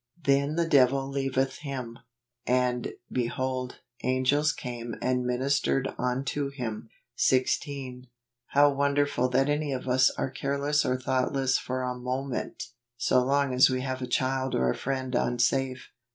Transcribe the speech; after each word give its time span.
"Then 0.23 0.55
the 0.55 0.67
devil 0.67 1.07
leaveth 1.07 1.57
him, 1.57 1.99
and, 2.47 2.93
behold, 3.11 3.81
angels 4.01 4.51
came 4.51 4.95
and 4.99 5.27
ministered 5.27 5.93
unto 5.99 6.49
him." 6.49 6.89
16. 7.17 8.07
How 8.47 8.71
wonderful 8.73 9.29
that 9.29 9.47
any 9.47 9.71
of 9.71 9.87
us 9.87 10.09
are 10.17 10.31
careless 10.31 10.85
or 10.85 10.97
thoughtless 10.99 11.59
for 11.59 11.83
a 11.83 11.93
moment, 11.93 12.69
so 12.97 13.23
long 13.23 13.53
as 13.53 13.69
we 13.69 13.81
have 13.81 14.01
a 14.01 14.07
child 14.07 14.55
or 14.55 14.71
a 14.71 14.75
friend 14.75 15.13
unsafe. 15.13 15.89